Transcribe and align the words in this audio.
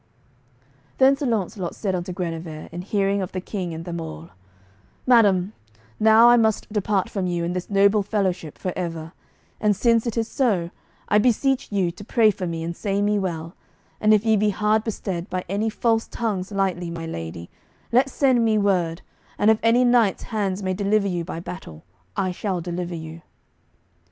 Then 0.97 1.15
Sir 1.15 1.27
Launcelot 1.27 1.75
said 1.75 1.93
unto 1.93 2.11
Guenever, 2.11 2.67
in 2.71 2.81
hearing 2.81 3.21
of 3.21 3.33
the 3.33 3.39
King 3.39 3.71
and 3.71 3.85
them 3.85 4.01
all, 4.01 4.29
"Madam, 5.05 5.53
now 5.99 6.27
I 6.27 6.37
must 6.37 6.73
depart 6.73 7.07
from 7.07 7.27
you 7.27 7.43
and 7.43 7.55
this 7.55 7.69
noble 7.69 8.01
fellowship 8.01 8.57
for 8.57 8.73
ever; 8.75 9.13
and 9.59 9.75
since 9.75 10.07
it 10.07 10.17
is 10.17 10.27
so, 10.27 10.71
I 11.07 11.19
beseech 11.19 11.71
you 11.71 11.91
to 11.91 12.03
pray 12.03 12.31
for 12.31 12.47
me, 12.47 12.63
and 12.63 12.75
say 12.75 12.99
me 12.99 13.19
well; 13.19 13.53
and 13.99 14.11
if 14.11 14.25
ye 14.25 14.35
be 14.35 14.49
hard 14.49 14.83
bestead 14.83 15.29
by 15.29 15.45
any 15.47 15.69
false 15.69 16.07
tongues 16.07 16.51
lightly, 16.51 16.89
my 16.89 17.05
lady, 17.05 17.51
let 17.91 18.09
send 18.09 18.43
me 18.43 18.57
word, 18.57 19.03
and 19.37 19.51
if 19.51 19.59
any 19.61 19.83
knight's 19.85 20.23
hands 20.23 20.63
may 20.63 20.73
deliver 20.73 21.07
you 21.07 21.23
by 21.23 21.39
battle, 21.39 21.83
I 22.17 22.31
shall 22.31 22.59
deliver 22.59 22.95
you." 22.95 23.21